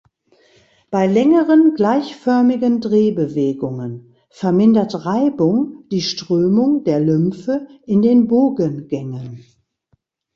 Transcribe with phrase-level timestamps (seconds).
[0.89, 9.45] Bei längeren gleichförmigen Drehbewegungen vermindert Reibung die Strömung der Lymphe in den Bogengängen.